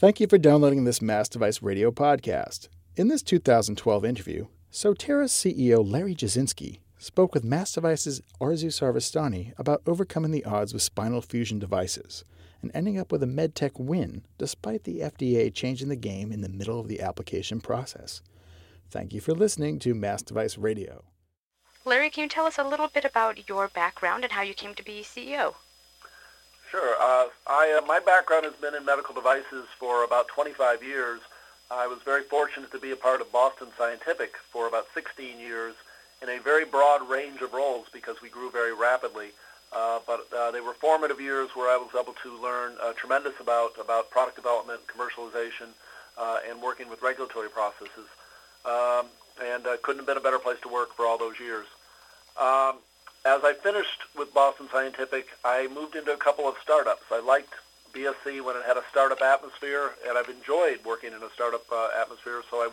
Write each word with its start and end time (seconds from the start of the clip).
Thank 0.00 0.20
you 0.20 0.28
for 0.28 0.38
downloading 0.38 0.84
this 0.84 1.02
Mass 1.02 1.28
Device 1.28 1.60
Radio 1.60 1.90
podcast. 1.90 2.68
In 2.94 3.08
this 3.08 3.20
2012 3.20 4.04
interview, 4.04 4.46
Sotera's 4.70 5.32
CEO 5.32 5.84
Larry 5.84 6.14
Jasinski 6.14 6.78
spoke 6.98 7.34
with 7.34 7.42
Mass 7.42 7.72
Device's 7.72 8.22
Arezu 8.40 8.68
Sarvestani 8.68 9.54
about 9.58 9.82
overcoming 9.88 10.30
the 10.30 10.44
odds 10.44 10.72
with 10.72 10.82
spinal 10.84 11.20
fusion 11.20 11.58
devices 11.58 12.22
and 12.62 12.70
ending 12.74 12.96
up 12.96 13.10
with 13.10 13.24
a 13.24 13.26
medtech 13.26 13.72
win 13.80 14.22
despite 14.38 14.84
the 14.84 15.00
FDA 15.00 15.52
changing 15.52 15.88
the 15.88 15.96
game 15.96 16.30
in 16.30 16.42
the 16.42 16.48
middle 16.48 16.78
of 16.78 16.86
the 16.86 17.00
application 17.00 17.60
process. 17.60 18.22
Thank 18.92 19.12
you 19.12 19.20
for 19.20 19.32
listening 19.34 19.80
to 19.80 19.96
Mass 19.96 20.22
Device 20.22 20.56
Radio. 20.56 21.02
Larry, 21.84 22.10
can 22.10 22.22
you 22.22 22.28
tell 22.28 22.46
us 22.46 22.56
a 22.56 22.62
little 22.62 22.86
bit 22.86 23.04
about 23.04 23.48
your 23.48 23.66
background 23.66 24.22
and 24.22 24.32
how 24.32 24.42
you 24.42 24.54
came 24.54 24.76
to 24.76 24.84
be 24.84 25.02
CEO? 25.02 25.54
Sure. 26.70 26.96
Uh, 27.00 27.28
I, 27.46 27.80
uh, 27.80 27.86
my 27.86 27.98
background 27.98 28.44
has 28.44 28.54
been 28.54 28.74
in 28.74 28.84
medical 28.84 29.14
devices 29.14 29.66
for 29.78 30.04
about 30.04 30.28
25 30.28 30.82
years. 30.82 31.20
I 31.70 31.86
was 31.86 31.98
very 32.04 32.24
fortunate 32.24 32.70
to 32.72 32.78
be 32.78 32.90
a 32.90 32.96
part 32.96 33.20
of 33.20 33.32
Boston 33.32 33.68
Scientific 33.78 34.34
for 34.50 34.68
about 34.68 34.86
16 34.92 35.38
years 35.38 35.74
in 36.20 36.28
a 36.28 36.38
very 36.38 36.66
broad 36.66 37.08
range 37.08 37.40
of 37.40 37.54
roles 37.54 37.86
because 37.92 38.20
we 38.20 38.28
grew 38.28 38.50
very 38.50 38.74
rapidly. 38.74 39.28
Uh, 39.72 40.00
but 40.06 40.26
uh, 40.36 40.50
they 40.50 40.60
were 40.60 40.74
formative 40.74 41.20
years 41.20 41.50
where 41.54 41.68
I 41.68 41.76
was 41.76 41.90
able 41.98 42.14
to 42.22 42.42
learn 42.42 42.76
uh, 42.82 42.92
tremendous 42.94 43.34
about 43.38 43.72
about 43.78 44.10
product 44.10 44.36
development, 44.36 44.80
commercialization, 44.86 45.68
uh, 46.16 46.38
and 46.48 46.60
working 46.62 46.88
with 46.88 47.02
regulatory 47.02 47.50
processes. 47.50 48.08
Um, 48.64 49.06
and 49.42 49.66
uh, 49.66 49.76
couldn't 49.82 50.00
have 50.00 50.06
been 50.06 50.16
a 50.16 50.20
better 50.20 50.38
place 50.38 50.58
to 50.62 50.68
work 50.68 50.94
for 50.96 51.06
all 51.06 51.18
those 51.18 51.38
years. 51.38 51.66
Um, 52.40 52.78
as 53.28 53.44
I 53.44 53.52
finished 53.52 54.04
with 54.16 54.32
Boston 54.32 54.68
Scientific, 54.72 55.28
I 55.44 55.68
moved 55.68 55.96
into 55.96 56.12
a 56.12 56.16
couple 56.16 56.48
of 56.48 56.54
startups. 56.62 57.02
I 57.12 57.20
liked 57.20 57.52
BSC 57.92 58.42
when 58.42 58.56
it 58.56 58.62
had 58.66 58.78
a 58.78 58.84
startup 58.90 59.20
atmosphere, 59.20 59.92
and 60.08 60.16
I've 60.16 60.30
enjoyed 60.30 60.80
working 60.84 61.12
in 61.12 61.22
a 61.22 61.28
startup 61.34 61.64
uh, 61.70 61.90
atmosphere. 62.00 62.42
So 62.50 62.56
I 62.58 62.70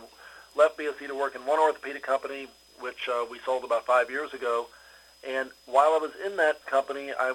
left 0.56 0.78
BSC 0.78 1.08
to 1.08 1.14
work 1.14 1.34
in 1.34 1.44
one 1.44 1.58
orthopedic 1.58 2.02
company, 2.02 2.48
which 2.80 3.06
uh, 3.06 3.26
we 3.30 3.38
sold 3.40 3.64
about 3.64 3.84
five 3.84 4.08
years 4.08 4.32
ago. 4.32 4.68
And 5.28 5.50
while 5.66 5.92
I 5.92 5.98
was 5.98 6.12
in 6.24 6.38
that 6.38 6.64
company, 6.64 7.12
I 7.12 7.34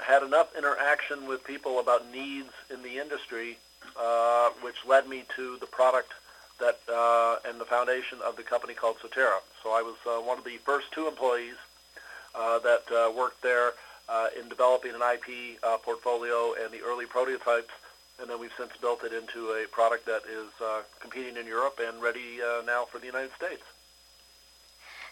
had 0.00 0.24
enough 0.24 0.48
interaction 0.56 1.28
with 1.28 1.44
people 1.44 1.78
about 1.78 2.10
needs 2.10 2.50
in 2.72 2.82
the 2.82 2.98
industry, 2.98 3.58
uh, 3.96 4.50
which 4.62 4.84
led 4.84 5.08
me 5.08 5.24
to 5.36 5.58
the 5.58 5.66
product 5.66 6.10
that 6.58 6.80
uh, 6.92 7.36
and 7.48 7.60
the 7.60 7.64
foundation 7.64 8.18
of 8.24 8.34
the 8.34 8.42
company 8.42 8.74
called 8.74 8.96
Sotera. 8.98 9.38
So 9.62 9.70
I 9.70 9.82
was 9.82 9.94
uh, 10.04 10.20
one 10.20 10.38
of 10.38 10.44
the 10.44 10.56
first 10.64 10.90
two 10.90 11.06
employees 11.06 11.54
that 12.38 12.84
uh, 12.90 13.10
worked 13.10 13.42
there 13.42 13.72
uh, 14.08 14.28
in 14.38 14.48
developing 14.48 14.92
an 14.94 15.02
IP 15.02 15.58
uh, 15.62 15.76
portfolio 15.78 16.54
and 16.62 16.72
the 16.72 16.80
early 16.80 17.06
prototypes, 17.06 17.72
and 18.20 18.28
then 18.30 18.40
we've 18.40 18.52
since 18.56 18.72
built 18.80 19.04
it 19.04 19.12
into 19.12 19.50
a 19.50 19.66
product 19.70 20.06
that 20.06 20.22
is 20.28 20.48
uh, 20.62 20.82
competing 21.00 21.36
in 21.36 21.46
Europe 21.46 21.80
and 21.84 22.02
ready 22.02 22.40
uh, 22.42 22.62
now 22.64 22.84
for 22.84 22.98
the 22.98 23.06
United 23.06 23.32
States. 23.36 23.62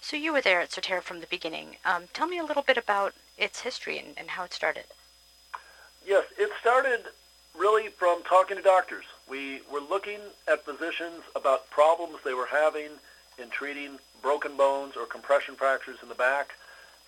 So 0.01 0.17
you 0.17 0.33
were 0.33 0.41
there 0.41 0.61
at 0.61 0.71
Sotera 0.71 1.03
from 1.03 1.21
the 1.21 1.27
beginning. 1.27 1.77
Um, 1.85 2.05
tell 2.13 2.27
me 2.27 2.39
a 2.39 2.45
little 2.45 2.63
bit 2.63 2.77
about 2.77 3.15
its 3.37 3.61
history 3.61 3.99
and, 3.99 4.09
and 4.17 4.31
how 4.31 4.45
it 4.45 4.53
started. 4.53 4.85
Yes, 6.07 6.25
it 6.39 6.51
started 6.61 7.01
really 7.59 7.89
from 7.89 8.23
talking 8.23 8.57
to 8.57 8.63
doctors. 8.63 9.05
We 9.29 9.63
were 9.73 9.81
looking 9.81 10.21
at 10.47 10.65
physicians 10.65 11.23
about 11.35 11.69
problems 11.71 12.19
they 12.25 12.35
were 12.35 12.47
having 12.47 12.91
in 13.39 13.51
treating 13.51 13.99
broken 14.23 14.57
bones 14.57 14.95
or 14.97 15.07
compression 15.07 15.57
fractures 15.57 15.99
in 16.03 16.09
the 16.09 16.15
back, 16.15 16.55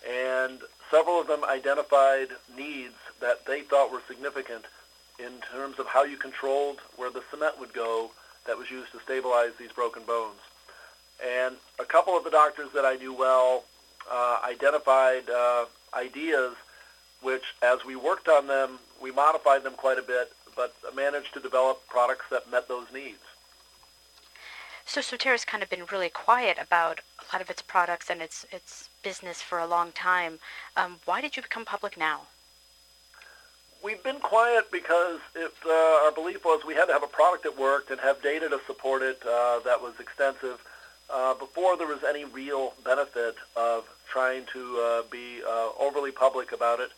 and 0.07 0.59
several 0.91 1.19
of 1.19 1.27
them 1.27 1.43
identified 1.43 2.29
needs 2.55 2.95
that 3.19 3.45
they 3.45 3.61
thought 3.61 3.91
were 3.91 4.01
significant 4.07 4.65
in 5.19 5.33
terms 5.51 5.79
of 5.79 5.87
how 5.87 6.03
you 6.03 6.17
controlled 6.17 6.79
where 6.95 7.11
the 7.11 7.23
cement 7.29 7.59
would 7.59 7.73
go 7.73 8.11
that 8.45 8.57
was 8.57 8.71
used 8.71 8.91
to 8.91 8.99
stabilize 9.01 9.51
these 9.59 9.71
broken 9.71 10.03
bones. 10.03 10.39
And 11.23 11.55
a 11.79 11.85
couple 11.85 12.15
of 12.15 12.23
the 12.23 12.29
doctors 12.29 12.69
that 12.73 12.85
I 12.85 12.95
knew 12.95 13.13
well 13.13 13.65
uh, 14.09 14.39
identified 14.43 15.29
uh, 15.29 15.65
ideas 15.93 16.55
which, 17.21 17.43
as 17.61 17.83
we 17.85 17.95
worked 17.95 18.29
on 18.29 18.47
them, 18.47 18.79
we 19.01 19.11
modified 19.11 19.63
them 19.63 19.73
quite 19.73 19.99
a 19.99 20.01
bit, 20.01 20.31
but 20.55 20.73
managed 20.95 21.33
to 21.33 21.39
develop 21.39 21.85
products 21.87 22.25
that 22.31 22.49
met 22.49 22.67
those 22.67 22.87
needs. 22.93 23.19
So 24.89 25.01
Sotera's 25.01 25.45
kind 25.45 25.61
of 25.61 25.69
been 25.69 25.85
really 25.91 26.09
quiet 26.09 26.57
about 26.59 27.01
a 27.19 27.25
lot 27.31 27.43
of 27.43 27.49
its 27.51 27.61
products 27.61 28.09
and 28.09 28.23
its 28.23 28.47
its 28.51 28.89
business 29.03 29.39
for 29.39 29.59
a 29.59 29.67
long 29.67 29.91
time. 29.91 30.39
Um, 30.75 30.95
why 31.05 31.21
did 31.21 31.37
you 31.37 31.43
become 31.43 31.63
public 31.63 31.95
now? 31.95 32.21
We've 33.83 34.03
been 34.03 34.19
quiet 34.19 34.71
because 34.71 35.19
it, 35.35 35.53
uh, 35.63 36.05
our 36.05 36.11
belief 36.11 36.43
was 36.43 36.65
we 36.65 36.73
had 36.73 36.85
to 36.85 36.93
have 36.93 37.03
a 37.03 37.13
product 37.19 37.43
that 37.43 37.55
worked 37.55 37.91
and 37.91 37.99
have 37.99 38.23
data 38.23 38.49
to 38.49 38.59
support 38.65 39.03
it 39.03 39.21
uh, 39.21 39.59
that 39.59 39.79
was 39.79 39.93
extensive 39.99 40.57
uh, 41.11 41.35
before 41.35 41.77
there 41.77 41.85
was 41.87 42.03
any 42.03 42.25
real 42.25 42.73
benefit 42.83 43.35
of 43.55 43.85
trying 44.11 44.45
to 44.53 44.79
uh, 44.79 45.03
be 45.11 45.43
uh, 45.47 45.69
overly 45.79 46.11
public 46.11 46.51
about 46.51 46.79
it. 46.79 46.89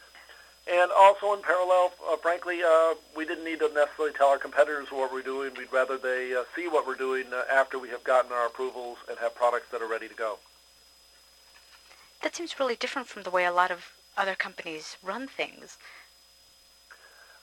And 0.71 0.89
also 0.89 1.33
in 1.33 1.41
parallel, 1.41 1.91
uh, 2.09 2.15
frankly, 2.15 2.61
uh, 2.63 2.93
we 3.13 3.25
didn't 3.25 3.43
need 3.43 3.59
to 3.59 3.69
necessarily 3.73 4.13
tell 4.13 4.29
our 4.29 4.37
competitors 4.37 4.87
what 4.89 5.11
we're 5.11 5.21
doing. 5.21 5.51
We'd 5.57 5.71
rather 5.71 5.97
they 5.97 6.33
uh, 6.33 6.43
see 6.55 6.69
what 6.69 6.87
we're 6.87 6.95
doing 6.95 7.25
uh, 7.33 7.43
after 7.51 7.77
we 7.77 7.89
have 7.89 8.05
gotten 8.05 8.31
our 8.31 8.47
approvals 8.47 8.97
and 9.09 9.19
have 9.19 9.35
products 9.35 9.69
that 9.71 9.81
are 9.81 9.87
ready 9.87 10.07
to 10.07 10.13
go. 10.13 10.37
That 12.23 12.35
seems 12.35 12.57
really 12.57 12.77
different 12.77 13.09
from 13.09 13.23
the 13.23 13.29
way 13.29 13.43
a 13.43 13.51
lot 13.51 13.69
of 13.69 13.91
other 14.15 14.33
companies 14.33 14.95
run 15.03 15.27
things. 15.27 15.77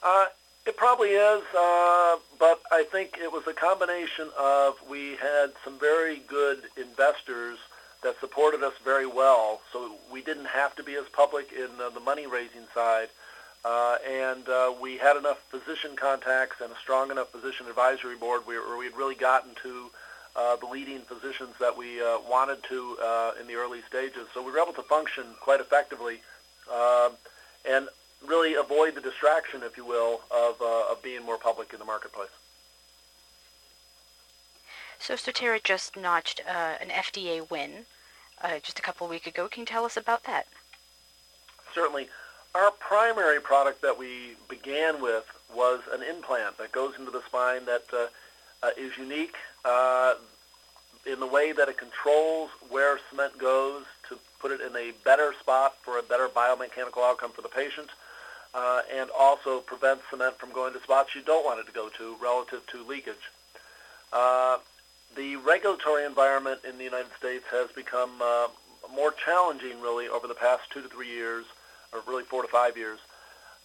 Uh, 0.01 0.25
it 0.65 0.75
probably 0.75 1.09
is, 1.09 1.43
uh, 1.55 2.17
but 2.39 2.61
I 2.71 2.83
think 2.91 3.17
it 3.21 3.31
was 3.31 3.45
a 3.45 3.53
combination 3.53 4.29
of 4.39 4.75
we 4.89 5.17
had 5.17 5.51
some 5.63 5.77
very 5.77 6.23
good 6.27 6.63
investors 6.77 7.59
that 8.03 8.19
supported 8.19 8.63
us 8.63 8.73
very 8.83 9.05
well. 9.05 9.61
So 9.73 9.95
we 10.11 10.21
didn't 10.21 10.45
have 10.45 10.75
to 10.75 10.83
be 10.83 10.95
as 10.95 11.05
public 11.11 11.51
in 11.51 11.69
the 11.77 11.99
money 11.99 12.27
raising 12.27 12.67
side. 12.73 13.09
Uh, 13.65 13.97
and 14.07 14.47
uh, 14.47 14.73
we 14.79 14.97
had 14.97 15.17
enough 15.17 15.39
physician 15.49 15.95
contacts 15.97 16.61
and 16.61 16.71
a 16.71 16.75
strong 16.77 17.11
enough 17.11 17.29
physician 17.29 17.67
advisory 17.67 18.15
board 18.15 18.41
where, 18.45 18.61
we 18.77 18.85
had 18.85 18.95
really 18.95 19.15
gotten 19.15 19.51
to 19.61 19.89
uh, 20.35 20.55
the 20.55 20.65
leading 20.65 21.01
physicians 21.01 21.53
that 21.59 21.75
we 21.75 22.01
uh, 22.01 22.19
wanted 22.29 22.63
to 22.63 22.97
uh, 23.03 23.33
in 23.39 23.47
the 23.47 23.55
early 23.55 23.81
stages. 23.87 24.27
So 24.33 24.41
we 24.41 24.51
were 24.51 24.59
able 24.59 24.73
to 24.73 24.83
function 24.83 25.25
quite 25.41 25.59
effectively 25.59 26.21
uh, 26.71 27.09
and 27.69 27.89
really 28.25 28.55
avoid 28.55 28.95
the 28.95 29.01
distraction, 29.01 29.61
if 29.63 29.75
you 29.75 29.85
will, 29.85 30.21
of, 30.31 30.61
of 30.61 31.01
being 31.03 31.25
more 31.25 31.37
public 31.37 31.73
in 31.73 31.79
the 31.79 31.85
marketplace. 31.85 32.29
So 35.09 35.15
Sotera 35.15 35.63
just 35.63 35.97
notched 35.97 36.39
uh, 36.47 36.75
an 36.79 36.89
FDA 36.89 37.49
win 37.49 37.87
uh, 38.43 38.59
just 38.61 38.77
a 38.77 38.81
couple 38.83 39.07
weeks 39.07 39.25
ago. 39.25 39.47
Can 39.47 39.61
you 39.61 39.65
tell 39.65 39.83
us 39.83 39.97
about 39.97 40.25
that? 40.25 40.45
Certainly. 41.73 42.09
Our 42.53 42.69
primary 42.69 43.41
product 43.41 43.81
that 43.81 43.97
we 43.97 44.35
began 44.47 45.01
with 45.01 45.25
was 45.51 45.79
an 45.91 46.03
implant 46.03 46.59
that 46.59 46.71
goes 46.71 46.93
into 46.99 47.09
the 47.09 47.23
spine 47.25 47.65
that 47.65 47.85
uh, 47.91 48.05
uh, 48.61 48.69
is 48.77 48.95
unique 48.99 49.33
uh, 49.65 50.13
in 51.07 51.19
the 51.19 51.25
way 51.25 51.53
that 51.53 51.67
it 51.67 51.79
controls 51.79 52.51
where 52.69 52.99
cement 53.09 53.35
goes 53.39 53.85
to 54.09 54.19
put 54.39 54.51
it 54.51 54.61
in 54.61 54.75
a 54.75 54.91
better 55.03 55.33
spot 55.39 55.75
for 55.81 55.97
a 55.97 56.03
better 56.03 56.27
biomechanical 56.27 57.01
outcome 57.01 57.31
for 57.31 57.41
the 57.41 57.49
patient, 57.49 57.89
uh, 58.53 58.81
and 58.93 59.09
also 59.17 59.59
prevents 59.61 60.03
cement 60.11 60.37
from 60.37 60.51
going 60.51 60.71
to 60.71 60.79
spots 60.83 61.15
you 61.15 61.23
don't 61.23 61.43
want 61.43 61.59
it 61.59 61.65
to 61.65 61.71
go 61.71 61.89
to 61.89 62.15
relative 62.21 62.61
to 62.67 62.85
leakage. 62.85 63.31
Uh, 64.13 64.59
the 65.15 65.35
regulatory 65.37 66.05
environment 66.05 66.61
in 66.67 66.77
the 66.77 66.83
United 66.83 67.11
States 67.17 67.45
has 67.51 67.69
become 67.71 68.21
uh, 68.21 68.47
more 68.93 69.11
challenging, 69.11 69.81
really, 69.81 70.07
over 70.07 70.27
the 70.27 70.35
past 70.35 70.63
two 70.71 70.81
to 70.81 70.89
three 70.89 71.09
years, 71.09 71.45
or 71.93 72.01
really 72.07 72.23
four 72.23 72.41
to 72.41 72.47
five 72.47 72.77
years, 72.77 72.99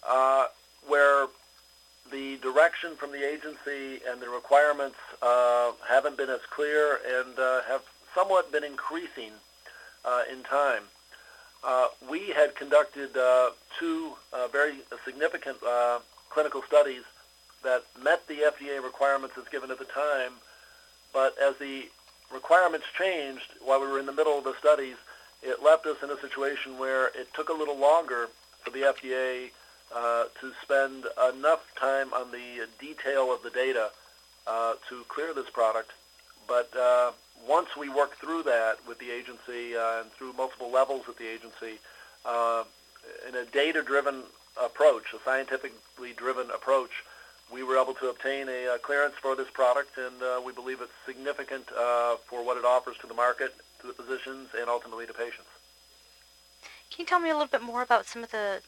uh, 0.07 0.47
where 0.87 1.27
the 2.11 2.37
direction 2.37 2.95
from 2.95 3.11
the 3.11 3.27
agency 3.27 4.01
and 4.07 4.21
the 4.21 4.29
requirements 4.29 4.97
uh, 5.21 5.71
haven't 5.87 6.17
been 6.17 6.29
as 6.29 6.41
clear 6.49 6.99
and 7.19 7.37
uh, 7.39 7.61
have 7.67 7.81
somewhat 8.13 8.51
been 8.51 8.63
increasing 8.63 9.31
uh, 10.03 10.21
in 10.31 10.43
time. 10.43 10.83
Uh, 11.63 11.87
we 12.09 12.29
had 12.29 12.55
conducted 12.55 13.09
two 13.79 14.13
very 14.51 14.75
significant 15.03 15.57
clinical 16.29 16.61
studies 16.61 17.01
that 17.63 17.83
met 18.01 18.27
the 18.27 18.35
FDA 18.35 18.81
requirements 18.81 19.35
as 19.37 19.47
given 19.51 19.71
at 19.71 19.79
the 19.79 19.85
time, 19.85 20.33
but 21.15 21.33
as 21.41 21.55
the 21.59 21.87
requirements 22.31 22.85
changed 22.99 23.47
while 23.63 23.79
we 23.79 23.87
were 23.87 23.99
in 23.99 24.05
the 24.05 24.11
middle 24.11 24.37
of 24.37 24.43
the 24.43 24.53
studies, 24.59 24.97
it 25.41 25.63
left 25.63 25.85
us 25.85 25.95
in 26.03 26.09
a 26.11 26.19
situation 26.19 26.77
where 26.77 27.07
it 27.07 27.33
took 27.33 27.47
a 27.47 27.53
little 27.53 27.77
longer 27.77 28.27
for 28.61 28.69
the 28.71 28.81
FDA 28.81 29.51
uh, 29.95 30.25
to 30.41 30.51
spend 30.61 31.05
enough 31.33 31.63
time 31.79 32.13
on 32.13 32.31
the 32.31 32.67
detail 32.81 33.33
of 33.33 33.41
the 33.43 33.49
data 33.49 33.91
uh, 34.45 34.73
to 34.89 35.05
clear 35.07 35.33
this 35.33 35.49
product. 35.49 35.91
But 36.49 36.75
uh, 36.75 37.13
once 37.47 37.77
we 37.77 37.87
worked 37.87 38.19
through 38.19 38.43
that 38.43 38.79
with 38.85 38.99
the 38.99 39.09
agency 39.09 39.77
uh, 39.77 40.01
and 40.01 40.11
through 40.11 40.33
multiple 40.33 40.69
levels 40.69 41.03
at 41.07 41.17
the 41.17 41.27
agency, 41.27 41.79
uh, 42.25 42.65
in 43.25 43.35
a 43.35 43.45
data-driven 43.45 44.23
approach, 44.61 45.13
a 45.13 45.23
scientifically 45.23 46.11
driven 46.17 46.51
approach, 46.51 46.91
we 47.51 47.63
were 47.63 47.77
able 47.77 47.93
to 47.95 48.09
obtain 48.09 48.49
a 48.49 48.67
uh, 48.67 48.77
clearance 48.79 49.15
for 49.21 49.35
this 49.35 49.49
product, 49.49 49.97
and 49.97 50.21
uh, 50.21 50.41
we 50.43 50.51
believe 50.51 50.81
it's 50.81 50.91
significant 51.05 51.65
uh, 51.71 52.15
for 52.27 52.43
what 52.43 52.57
it 52.57 52.65
offers 52.65 52.97
to 53.01 53.07
the 53.07 53.13
market, 53.13 53.55
to 53.81 53.87
the 53.87 53.93
physicians, 53.93 54.49
and 54.57 54.69
ultimately 54.69 55.05
to 55.05 55.13
patients. 55.13 55.49
Can 56.89 57.03
you 57.03 57.05
tell 57.05 57.19
me 57.19 57.29
a 57.29 57.33
little 57.33 57.47
bit 57.47 57.61
more 57.61 57.81
about 57.81 58.05
some 58.05 58.23
of 58.23 58.31
the 58.31 58.61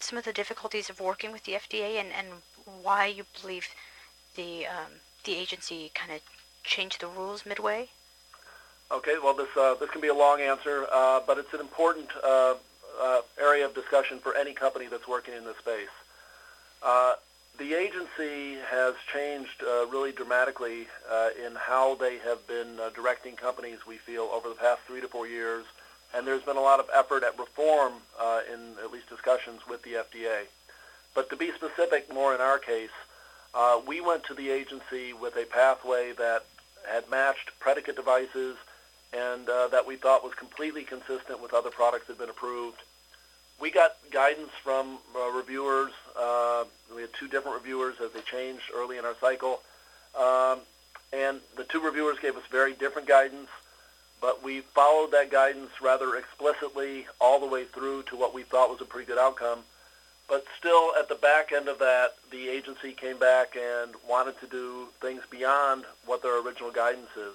some 0.00 0.18
of 0.18 0.24
the 0.24 0.32
difficulties 0.32 0.90
of 0.90 1.00
working 1.00 1.32
with 1.32 1.44
the 1.44 1.52
FDA 1.52 1.98
and, 1.98 2.08
and 2.12 2.28
why 2.82 3.06
you 3.06 3.24
believe 3.40 3.68
the 4.36 4.66
um, 4.66 5.00
the 5.24 5.34
agency 5.34 5.90
kind 5.94 6.12
of 6.12 6.20
changed 6.62 7.00
the 7.00 7.06
rules 7.06 7.46
midway? 7.46 7.88
Okay, 8.90 9.16
well, 9.22 9.34
this 9.34 9.48
uh, 9.56 9.74
this 9.74 9.90
can 9.90 10.00
be 10.00 10.08
a 10.08 10.14
long 10.14 10.40
answer, 10.40 10.86
uh, 10.92 11.20
but 11.26 11.38
it's 11.38 11.52
an 11.54 11.60
important 11.60 12.08
uh, 12.22 12.54
uh 13.00 13.22
area 13.40 13.64
of 13.64 13.74
discussion 13.74 14.18
for 14.18 14.36
any 14.36 14.52
company 14.52 14.86
that's 14.86 15.08
working 15.08 15.34
in 15.34 15.44
this 15.44 15.56
space. 15.58 15.94
Uh, 17.54 17.58
the 17.58 17.74
agency 17.74 18.58
has 18.70 18.94
changed 19.12 19.62
uh, 19.62 19.86
really 19.86 20.12
dramatically 20.12 20.86
in 21.44 21.54
how 21.56 21.94
they 21.94 22.18
have 22.18 22.46
been 22.46 22.78
directing 22.94 23.36
companies. 23.36 23.86
We 23.86 23.96
feel 23.98 24.24
over 24.32 24.48
the 24.48 24.54
past 24.54 24.80
three 24.86 25.00
to 25.00 25.08
four 25.08 25.26
years, 25.26 25.64
and 26.14 26.26
there's 26.26 26.42
been 26.42 26.56
a 26.56 26.60
lot 26.60 26.80
of 26.80 26.88
effort 26.94 27.22
at 27.22 27.38
reform 27.38 27.94
in 28.52 28.74
at 28.82 28.90
least 28.92 29.08
discussions 29.08 29.60
with 29.68 29.82
the 29.82 29.94
FDA. 29.94 30.44
But 31.14 31.30
to 31.30 31.36
be 31.36 31.52
specific, 31.52 32.12
more 32.12 32.34
in 32.34 32.40
our 32.40 32.58
case, 32.58 32.90
we 33.86 34.00
went 34.00 34.24
to 34.24 34.34
the 34.34 34.50
agency 34.50 35.12
with 35.12 35.36
a 35.36 35.44
pathway 35.44 36.12
that 36.12 36.44
had 36.86 37.08
matched 37.10 37.50
predicate 37.60 37.96
devices 37.96 38.56
and 39.12 39.48
uh, 39.48 39.68
that 39.68 39.86
we 39.86 39.96
thought 39.96 40.24
was 40.24 40.34
completely 40.34 40.82
consistent 40.82 41.40
with 41.40 41.54
other 41.54 41.70
products 41.70 42.06
that 42.06 42.14
had 42.14 42.18
been 42.18 42.30
approved. 42.30 42.82
We 43.60 43.70
got 43.70 43.96
guidance 44.10 44.50
from 44.62 44.98
uh, 45.16 45.30
reviewers. 45.30 45.92
We 46.94 47.02
had 47.02 47.12
two 47.12 47.28
different 47.28 47.56
reviewers 47.56 47.96
as 48.02 48.12
they 48.12 48.20
changed 48.20 48.64
early 48.74 48.98
in 48.98 49.04
our 49.04 49.16
cycle. 49.20 49.60
Um, 50.18 50.60
and 51.12 51.40
the 51.56 51.64
two 51.64 51.80
reviewers 51.80 52.18
gave 52.20 52.36
us 52.36 52.42
very 52.50 52.72
different 52.74 53.08
guidance, 53.08 53.48
but 54.20 54.42
we 54.42 54.60
followed 54.60 55.10
that 55.12 55.30
guidance 55.30 55.70
rather 55.82 56.16
explicitly 56.16 57.06
all 57.20 57.40
the 57.40 57.46
way 57.46 57.64
through 57.64 58.04
to 58.04 58.16
what 58.16 58.34
we 58.34 58.42
thought 58.42 58.70
was 58.70 58.80
a 58.80 58.84
pretty 58.84 59.06
good 59.06 59.18
outcome. 59.18 59.60
But 60.28 60.44
still, 60.58 60.92
at 60.98 61.08
the 61.08 61.16
back 61.16 61.52
end 61.52 61.68
of 61.68 61.78
that, 61.80 62.14
the 62.30 62.48
agency 62.48 62.92
came 62.92 63.18
back 63.18 63.56
and 63.56 63.92
wanted 64.08 64.40
to 64.40 64.46
do 64.46 64.88
things 65.00 65.22
beyond 65.30 65.84
what 66.06 66.22
their 66.22 66.40
original 66.40 66.70
guidance 66.70 67.10
is. 67.16 67.34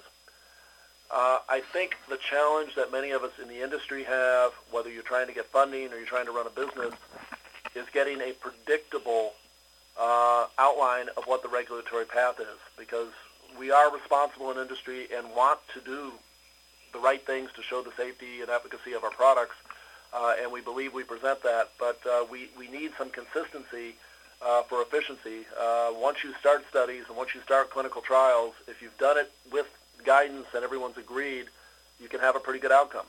Uh, 1.10 1.38
I 1.48 1.60
think 1.60 1.96
the 2.08 2.18
challenge 2.18 2.74
that 2.76 2.92
many 2.92 3.10
of 3.10 3.22
us 3.22 3.32
in 3.40 3.48
the 3.48 3.62
industry 3.62 4.04
have, 4.04 4.52
whether 4.70 4.90
you're 4.90 5.02
trying 5.02 5.26
to 5.26 5.32
get 5.32 5.46
funding 5.46 5.92
or 5.92 5.96
you're 5.96 6.06
trying 6.06 6.26
to 6.26 6.32
run 6.32 6.46
a 6.46 6.50
business, 6.50 6.94
is 7.74 7.86
getting 7.92 8.20
a 8.20 8.32
predictable 8.32 9.34
uh, 10.00 10.46
outline 10.58 11.08
of 11.16 11.24
what 11.26 11.42
the 11.42 11.48
regulatory 11.48 12.06
path 12.06 12.40
is 12.40 12.58
because 12.78 13.12
we 13.58 13.70
are 13.70 13.92
responsible 13.92 14.50
in 14.50 14.58
industry 14.58 15.06
and 15.14 15.26
want 15.36 15.60
to 15.74 15.80
do 15.80 16.12
the 16.92 16.98
right 16.98 17.24
things 17.26 17.50
to 17.54 17.62
show 17.62 17.82
the 17.82 17.92
safety 17.96 18.40
and 18.40 18.50
efficacy 18.50 18.94
of 18.94 19.04
our 19.04 19.10
products, 19.10 19.54
uh, 20.12 20.34
and 20.40 20.50
we 20.50 20.60
believe 20.60 20.92
we 20.92 21.04
present 21.04 21.42
that, 21.42 21.70
but 21.78 22.00
uh, 22.06 22.24
we, 22.30 22.48
we 22.58 22.68
need 22.68 22.90
some 22.98 23.10
consistency 23.10 23.94
uh, 24.42 24.62
for 24.62 24.82
efficiency. 24.82 25.44
Uh, 25.60 25.92
once 25.94 26.24
you 26.24 26.32
start 26.40 26.64
studies 26.68 27.04
and 27.08 27.16
once 27.16 27.34
you 27.34 27.40
start 27.42 27.70
clinical 27.70 28.00
trials, 28.00 28.54
if 28.66 28.80
you've 28.82 28.96
done 28.98 29.18
it 29.18 29.30
with 29.52 29.66
guidance 30.04 30.46
and 30.54 30.64
everyone's 30.64 30.96
agreed, 30.96 31.46
you 32.00 32.08
can 32.08 32.20
have 32.20 32.34
a 32.34 32.40
pretty 32.40 32.58
good 32.58 32.72
outcome. 32.72 33.06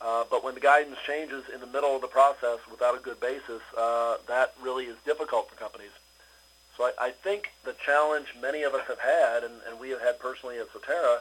Uh, 0.00 0.24
but 0.30 0.44
when 0.44 0.54
the 0.54 0.60
guidance 0.60 0.98
changes 1.06 1.44
in 1.54 1.60
the 1.60 1.66
middle 1.66 1.94
of 1.94 2.02
the 2.02 2.08
process 2.08 2.58
without 2.70 2.94
a 2.98 3.00
good 3.00 3.18
basis, 3.20 3.62
uh, 3.78 4.16
that 4.28 4.52
really 4.62 4.84
is 4.84 4.96
difficult 5.06 5.48
for 5.48 5.56
companies. 5.56 5.92
So 6.76 6.84
I, 6.84 7.06
I, 7.06 7.10
think 7.10 7.52
the 7.64 7.74
challenge 7.84 8.28
many 8.40 8.62
of 8.62 8.74
us 8.74 8.86
have 8.86 8.98
had, 8.98 9.44
and, 9.44 9.54
and 9.68 9.80
we 9.80 9.90
have 9.90 10.00
had 10.00 10.18
personally 10.18 10.58
at 10.58 10.70
Sotera, 10.72 11.20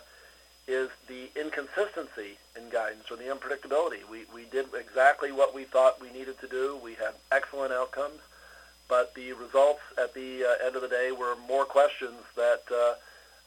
is 0.67 0.89
the 1.07 1.29
inconsistency 1.39 2.37
in 2.57 2.69
guidance 2.69 3.09
or 3.09 3.17
the 3.17 3.25
unpredictability. 3.25 4.07
We, 4.09 4.25
we 4.33 4.45
did 4.51 4.67
exactly 4.73 5.31
what 5.31 5.53
we 5.53 5.63
thought 5.63 6.01
we 6.01 6.11
needed 6.11 6.39
to 6.41 6.47
do. 6.47 6.77
We 6.83 6.95
had 6.95 7.13
excellent 7.31 7.71
outcomes, 7.71 8.19
but 8.89 9.13
the 9.13 9.33
results 9.33 9.81
at 9.97 10.13
the 10.13 10.43
uh, 10.43 10.65
end 10.65 10.75
of 10.75 10.81
the 10.81 10.89
day 10.89 11.11
were 11.11 11.35
more 11.47 11.65
questions 11.65 12.21
that 12.35 12.63
uh, 12.71 12.95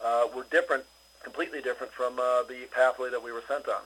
uh, 0.05 0.28
were 0.34 0.46
different 0.50 0.84
completely 1.22 1.60
different 1.60 1.93
from 1.93 2.19
uh, 2.19 2.43
the 2.44 2.69
pathway 2.72 3.10
that 3.10 3.22
we 3.22 3.32
were 3.32 3.43
sent 3.46 3.69
on. 3.69 3.82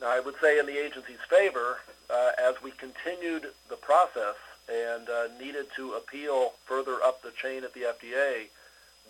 Now, 0.00 0.08
I 0.08 0.20
would 0.20 0.34
say 0.40 0.58
in 0.58 0.66
the 0.66 0.78
agency's 0.78 1.22
favor, 1.28 1.80
uh, 2.10 2.32
as 2.38 2.54
we 2.62 2.70
continued 2.72 3.48
the 3.68 3.76
process 3.76 4.36
and 4.68 5.08
uh, 5.08 5.28
needed 5.40 5.66
to 5.76 5.92
appeal 5.94 6.54
further 6.64 7.02
up 7.02 7.22
the 7.22 7.30
chain 7.30 7.64
at 7.64 7.74
the 7.74 7.82
FDA, 7.82 8.46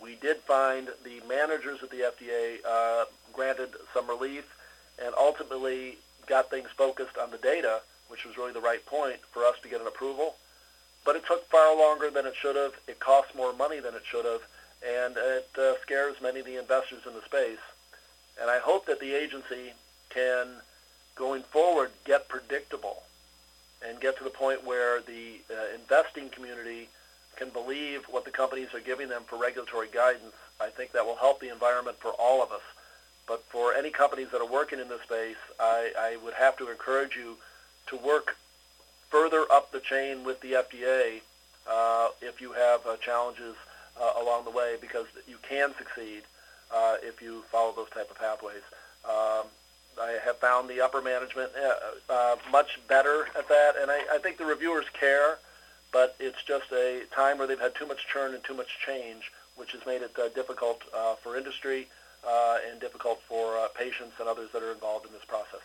we 0.02 0.16
did 0.16 0.38
find 0.38 0.88
the 1.04 1.20
managers 1.26 1.82
at 1.82 1.90
the 1.90 2.12
FDA 2.12 2.58
uh, 2.68 3.06
granted 3.32 3.70
some 3.94 4.08
relief 4.08 4.44
and 5.02 5.14
ultimately 5.18 5.98
got 6.26 6.50
things 6.50 6.68
focused 6.76 7.16
on 7.16 7.30
the 7.30 7.38
data, 7.38 7.80
which 8.08 8.24
was 8.24 8.36
really 8.36 8.52
the 8.52 8.60
right 8.60 8.84
point 8.84 9.18
for 9.32 9.44
us 9.44 9.56
to 9.62 9.68
get 9.68 9.80
an 9.80 9.86
approval. 9.86 10.36
But 11.04 11.16
it 11.16 11.26
took 11.26 11.48
far 11.48 11.76
longer 11.76 12.10
than 12.10 12.26
it 12.26 12.34
should 12.34 12.56
have. 12.56 12.72
It 12.88 12.98
cost 13.00 13.34
more 13.34 13.52
money 13.52 13.80
than 13.80 13.94
it 13.94 14.02
should 14.04 14.24
have 14.24 14.42
and 14.84 15.16
it 15.16 15.48
uh, 15.58 15.74
scares 15.82 16.16
many 16.20 16.40
of 16.40 16.46
the 16.46 16.58
investors 16.58 17.02
in 17.06 17.14
the 17.14 17.22
space. 17.22 17.62
And 18.40 18.50
I 18.50 18.58
hope 18.58 18.86
that 18.86 19.00
the 19.00 19.14
agency 19.14 19.72
can, 20.10 20.46
going 21.14 21.42
forward, 21.42 21.90
get 22.04 22.28
predictable 22.28 23.02
and 23.86 24.00
get 24.00 24.16
to 24.18 24.24
the 24.24 24.30
point 24.30 24.64
where 24.64 25.00
the 25.02 25.40
uh, 25.50 25.74
investing 25.74 26.28
community 26.28 26.88
can 27.36 27.50
believe 27.50 28.04
what 28.08 28.24
the 28.24 28.30
companies 28.30 28.72
are 28.74 28.80
giving 28.80 29.08
them 29.08 29.22
for 29.26 29.38
regulatory 29.38 29.88
guidance. 29.92 30.34
I 30.60 30.68
think 30.68 30.92
that 30.92 31.04
will 31.04 31.16
help 31.16 31.40
the 31.40 31.50
environment 31.50 31.98
for 32.00 32.10
all 32.12 32.42
of 32.42 32.50
us. 32.50 32.62
But 33.26 33.44
for 33.44 33.74
any 33.74 33.90
companies 33.90 34.28
that 34.32 34.40
are 34.40 34.50
working 34.50 34.78
in 34.78 34.88
this 34.88 35.02
space, 35.02 35.36
I, 35.60 35.92
I 35.98 36.16
would 36.24 36.34
have 36.34 36.56
to 36.58 36.70
encourage 36.70 37.16
you 37.16 37.36
to 37.88 37.96
work 37.96 38.36
further 39.10 39.44
up 39.50 39.72
the 39.72 39.80
chain 39.80 40.24
with 40.24 40.40
the 40.40 40.52
FDA 40.52 41.20
uh, 41.68 42.08
if 42.22 42.40
you 42.40 42.52
have 42.52 42.86
uh, 42.86 42.96
challenges 42.96 43.56
uh, 44.00 44.12
along 44.20 44.44
the 44.44 44.50
way 44.50 44.76
because 44.80 45.06
you 45.26 45.36
can 45.42 45.74
succeed 45.76 46.22
uh, 46.74 46.96
if 47.02 47.20
you 47.20 47.42
follow 47.50 47.72
those 47.72 47.90
type 47.90 48.10
of 48.10 48.18
pathways. 48.18 48.62
Um, 49.04 49.46
I 50.00 50.18
have 50.24 50.38
found 50.38 50.68
the 50.68 50.80
upper 50.80 51.00
management 51.00 51.50
uh, 51.56 52.12
uh, 52.12 52.36
much 52.50 52.78
better 52.88 53.28
at 53.36 53.48
that, 53.48 53.74
and 53.80 53.90
I, 53.90 54.00
I 54.12 54.18
think 54.18 54.38
the 54.38 54.44
reviewers 54.44 54.86
care, 54.92 55.38
but 55.92 56.16
it's 56.20 56.42
just 56.42 56.70
a 56.72 57.02
time 57.14 57.38
where 57.38 57.46
they've 57.46 57.60
had 57.60 57.74
too 57.74 57.86
much 57.86 58.06
churn 58.06 58.34
and 58.34 58.44
too 58.44 58.54
much 58.54 58.78
change, 58.84 59.32
which 59.56 59.72
has 59.72 59.86
made 59.86 60.02
it 60.02 60.12
uh, 60.18 60.28
difficult 60.28 60.82
uh, 60.94 61.14
for 61.16 61.36
industry 61.36 61.88
uh, 62.26 62.58
and 62.70 62.80
difficult 62.80 63.20
for 63.28 63.56
uh, 63.56 63.68
patients 63.68 64.14
and 64.18 64.28
others 64.28 64.50
that 64.52 64.62
are 64.62 64.72
involved 64.72 65.06
in 65.06 65.12
this 65.12 65.24
process. 65.24 65.60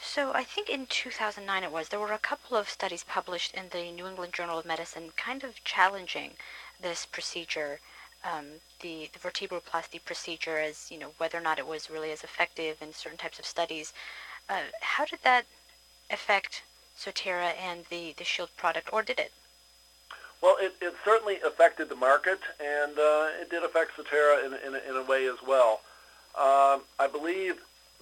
So 0.00 0.32
I 0.32 0.44
think 0.44 0.68
in 0.68 0.86
2009 0.86 1.64
it 1.64 1.72
was, 1.72 1.88
there 1.88 2.00
were 2.00 2.12
a 2.12 2.18
couple 2.18 2.56
of 2.56 2.68
studies 2.68 3.04
published 3.04 3.54
in 3.54 3.68
the 3.70 3.90
New 3.90 4.06
England 4.06 4.32
Journal 4.32 4.58
of 4.58 4.64
Medicine 4.64 5.12
kind 5.16 5.44
of 5.44 5.62
challenging 5.64 6.34
this 6.80 7.04
procedure, 7.04 7.80
um, 8.24 8.46
the, 8.80 9.10
the 9.12 9.18
vertebroplasty 9.18 10.04
procedure 10.04 10.58
as, 10.58 10.90
you 10.90 10.98
know, 10.98 11.10
whether 11.18 11.38
or 11.38 11.40
not 11.40 11.58
it 11.58 11.66
was 11.66 11.90
really 11.90 12.10
as 12.10 12.24
effective 12.24 12.76
in 12.80 12.92
certain 12.92 13.18
types 13.18 13.38
of 13.38 13.44
studies. 13.46 13.92
Uh, 14.48 14.62
how 14.80 15.04
did 15.04 15.20
that 15.24 15.44
affect 16.10 16.62
Sotera 16.98 17.52
and 17.60 17.84
the, 17.90 18.14
the 18.16 18.24
Shield 18.24 18.50
product, 18.56 18.92
or 18.92 19.02
did 19.02 19.18
it? 19.18 19.32
Well, 20.40 20.56
it, 20.60 20.74
it 20.80 20.94
certainly 21.04 21.38
affected 21.46 21.88
the 21.88 21.96
market, 21.96 22.40
and 22.60 22.98
uh, 22.98 23.28
it 23.40 23.50
did 23.50 23.62
affect 23.64 23.96
Sotera 23.96 24.44
in, 24.46 24.54
in, 24.54 24.80
in 24.88 24.96
a 24.96 25.02
way 25.02 25.26
as 25.26 25.36
well. 25.46 25.80
Um, 26.36 26.82
I 26.98 27.08
believe 27.10 27.56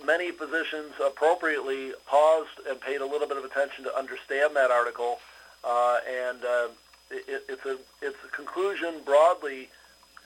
many 0.05 0.31
physicians 0.31 0.93
appropriately 1.05 1.93
paused 2.07 2.61
and 2.69 2.81
paid 2.81 3.01
a 3.01 3.07
little 3.07 3.27
bit 3.27 3.39
of 3.39 3.45
attention 3.45 3.85
to 3.85 3.97
understand 3.97 4.55
that 4.57 4.71
article, 4.71 5.19
uh, 5.65 5.99
and 6.09 6.45
uh, 6.45 6.69
it, 7.11 7.45
it's 7.49 7.65
a 7.65 7.79
its 8.03 8.17
a 8.25 8.29
conclusion 8.37 9.01
broadly 9.05 9.69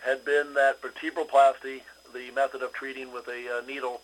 had 0.04 0.24
been 0.24 0.54
that 0.54 0.80
vertebroplasty, 0.82 1.82
the 2.12 2.30
method 2.34 2.62
of 2.62 2.72
treating 2.72 3.12
with 3.12 3.28
a 3.28 3.58
uh, 3.58 3.66
needle, 3.66 4.00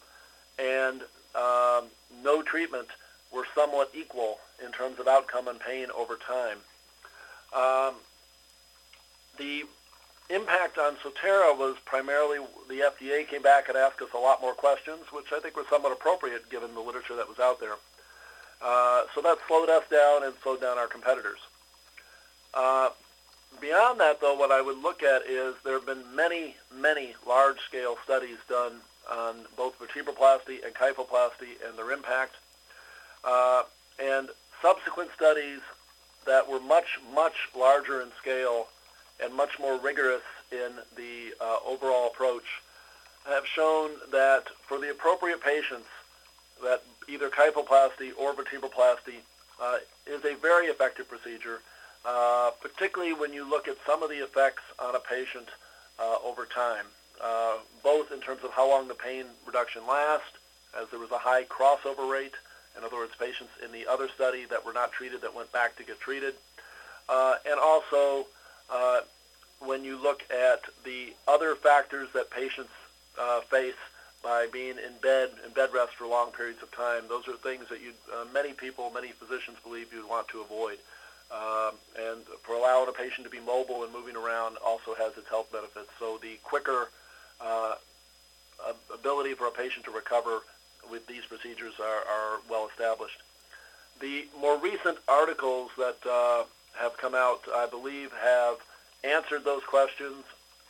and 0.58 1.02
um, 1.34 1.84
no 2.22 2.42
treatment 2.42 2.88
were 3.32 3.46
somewhat 3.54 3.90
equal 3.94 4.38
in 4.64 4.72
terms 4.72 4.98
of 4.98 5.08
outcome 5.08 5.48
and 5.48 5.60
pain 5.60 5.88
over 5.96 6.16
time. 6.16 6.58
Um, 7.54 7.94
the 9.38 9.64
impact 10.30 10.78
on 10.78 10.96
Sotera 10.96 11.56
was 11.56 11.76
primarily 11.84 12.38
the 12.68 12.80
FDA 12.80 13.26
came 13.28 13.42
back 13.42 13.68
and 13.68 13.76
asked 13.76 14.00
us 14.00 14.08
a 14.14 14.18
lot 14.18 14.40
more 14.40 14.54
questions, 14.54 15.04
which 15.12 15.32
I 15.32 15.40
think 15.40 15.56
was 15.56 15.66
somewhat 15.68 15.92
appropriate 15.92 16.50
given 16.50 16.74
the 16.74 16.80
literature 16.80 17.16
that 17.16 17.28
was 17.28 17.38
out 17.38 17.60
there. 17.60 17.76
Uh, 18.60 19.04
so 19.14 19.20
that 19.20 19.38
slowed 19.46 19.68
us 19.68 19.84
down 19.90 20.24
and 20.24 20.34
slowed 20.42 20.60
down 20.60 20.78
our 20.78 20.86
competitors. 20.86 21.38
Uh, 22.54 22.88
beyond 23.60 24.00
that, 24.00 24.20
though, 24.20 24.34
what 24.34 24.50
I 24.50 24.60
would 24.60 24.78
look 24.78 25.02
at 25.02 25.22
is 25.26 25.54
there 25.64 25.74
have 25.74 25.86
been 25.86 26.04
many, 26.14 26.56
many 26.74 27.14
large-scale 27.26 27.96
studies 28.04 28.38
done 28.48 28.80
on 29.10 29.46
both 29.56 29.78
vertebroplasty 29.78 30.64
and 30.64 30.74
kyphoplasty 30.74 31.54
and 31.66 31.78
their 31.78 31.92
impact. 31.92 32.36
Uh, 33.24 33.62
and 33.98 34.28
subsequent 34.62 35.10
studies 35.14 35.60
that 36.26 36.48
were 36.48 36.60
much, 36.60 36.98
much 37.14 37.48
larger 37.56 38.00
in 38.02 38.08
scale 38.20 38.68
and 39.22 39.34
much 39.34 39.58
more 39.58 39.78
rigorous 39.78 40.22
in 40.52 40.72
the 40.96 41.34
uh, 41.40 41.56
overall 41.66 42.08
approach 42.08 42.62
have 43.26 43.46
shown 43.46 43.90
that 44.12 44.44
for 44.66 44.78
the 44.78 44.90
appropriate 44.90 45.40
patients, 45.40 45.88
that 46.62 46.82
either 47.08 47.28
kyphoplasty 47.28 48.10
or 48.18 48.34
vertebroplasty 48.34 49.18
uh, 49.60 49.78
is 50.06 50.24
a 50.24 50.34
very 50.36 50.66
effective 50.66 51.08
procedure, 51.08 51.60
uh, 52.06 52.50
particularly 52.60 53.12
when 53.12 53.32
you 53.32 53.48
look 53.48 53.66
at 53.68 53.76
some 53.84 54.02
of 54.02 54.08
the 54.08 54.22
effects 54.22 54.62
on 54.78 54.94
a 54.94 55.00
patient 55.00 55.48
uh, 55.98 56.16
over 56.24 56.46
time, 56.46 56.84
uh, 57.22 57.56
both 57.82 58.12
in 58.12 58.20
terms 58.20 58.44
of 58.44 58.52
how 58.52 58.68
long 58.68 58.86
the 58.86 58.94
pain 58.94 59.24
reduction 59.46 59.82
lasts, 59.88 60.38
as 60.80 60.88
there 60.90 61.00
was 61.00 61.10
a 61.10 61.18
high 61.18 61.44
crossover 61.44 62.10
rate, 62.10 62.34
in 62.78 62.84
other 62.84 62.96
words, 62.96 63.12
patients 63.18 63.50
in 63.64 63.72
the 63.72 63.86
other 63.86 64.08
study 64.14 64.44
that 64.44 64.64
were 64.64 64.72
not 64.72 64.92
treated 64.92 65.20
that 65.22 65.34
went 65.34 65.50
back 65.52 65.76
to 65.76 65.82
get 65.82 65.98
treated, 65.98 66.34
uh, 67.08 67.34
and 67.44 67.58
also 67.58 68.26
uh, 68.70 69.00
when 69.60 69.82
you 69.84 70.00
look 70.00 70.22
at 70.30 70.60
the 70.84 71.14
other 71.26 71.54
factors 71.56 72.08
that 72.14 72.30
patients 72.30 72.70
face 73.50 73.74
by 74.22 74.46
being 74.52 74.76
in 74.76 74.92
bed 75.00 75.30
in 75.46 75.52
bed 75.52 75.70
rest 75.72 75.94
for 75.94 76.06
long 76.06 76.32
periods 76.32 76.62
of 76.62 76.70
time. 76.72 77.04
Those 77.08 77.28
are 77.28 77.36
things 77.36 77.68
that 77.70 77.80
you 77.80 77.92
uh, 78.12 78.24
many 78.34 78.52
people, 78.52 78.90
many 78.90 79.12
physicians 79.12 79.56
believe 79.62 79.92
you'd 79.92 80.08
want 80.08 80.28
to 80.28 80.40
avoid. 80.40 80.78
Um, 81.36 81.74
and 81.98 82.22
for 82.42 82.54
allowing 82.54 82.88
a 82.88 82.92
patient 82.92 83.24
to 83.24 83.30
be 83.30 83.40
mobile 83.40 83.84
and 83.84 83.92
moving 83.92 84.16
around 84.16 84.56
also 84.64 84.94
has 84.94 85.16
its 85.18 85.28
health 85.28 85.50
benefits. 85.52 85.90
So 85.98 86.18
the 86.22 86.38
quicker 86.42 86.88
uh, 87.40 87.74
ability 88.92 89.34
for 89.34 89.46
a 89.46 89.50
patient 89.50 89.84
to 89.84 89.90
recover 89.90 90.40
with 90.90 91.06
these 91.06 91.26
procedures 91.26 91.74
are, 91.80 92.02
are 92.08 92.40
well 92.48 92.68
established. 92.68 93.20
The 94.00 94.26
more 94.40 94.58
recent 94.58 94.98
articles 95.08 95.70
that 95.76 95.98
uh, 96.08 96.44
have 96.78 96.96
come 96.96 97.14
out, 97.14 97.40
I 97.54 97.66
believe, 97.66 98.12
have 98.12 98.56
answered 99.04 99.44
those 99.44 99.62
questions 99.64 100.24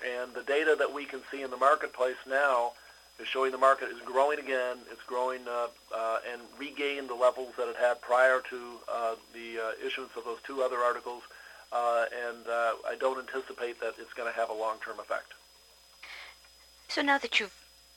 and 0.05 0.35
the 0.35 0.43
data 0.43 0.75
that 0.79 0.93
we 0.93 1.05
can 1.05 1.21
see 1.31 1.43
in 1.43 1.51
the 1.51 1.57
marketplace 1.57 2.17
now 2.29 2.73
is 3.19 3.27
showing 3.27 3.53
the 3.53 3.59
market 3.59 3.89
is 3.89 4.01
growing 4.05 4.39
again. 4.39 4.79
It's 4.91 5.03
growing 5.03 5.41
uh, 5.49 5.69
uh, 5.95 6.19
and 6.31 6.43
regained 6.59 7.09
the 7.09 7.15
levels 7.15 7.55
that 7.57 7.69
it 7.69 7.77
had 7.77 8.01
prior 8.01 8.41
to 8.51 8.61
uh, 8.89 9.15
the 9.33 9.59
uh, 9.59 9.87
issuance 9.87 10.13
of 10.17 10.25
those 10.25 10.39
two 10.45 10.63
other 10.63 10.79
articles. 10.79 11.23
Uh, 11.73 12.05
and 12.29 12.47
uh, 12.47 12.75
I 12.87 12.97
don't 12.99 13.19
anticipate 13.19 13.81
that 13.81 13.95
it's 13.99 14.13
going 14.13 14.33
to 14.33 14.39
have 14.39 14.51
a 14.51 14.55
long-term 14.55 15.01
effect. 15.01 15.33
So 16.89 17.03
now 17.03 17.19
that 17.19 17.41
you've 17.41 17.55